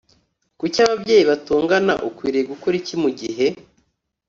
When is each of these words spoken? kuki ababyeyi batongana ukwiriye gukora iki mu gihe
kuki 0.59 0.77
ababyeyi 0.85 1.23
batongana 1.31 1.93
ukwiriye 2.09 2.43
gukora 2.51 2.73
iki 2.81 2.95
mu 3.01 3.09
gihe 3.19 3.47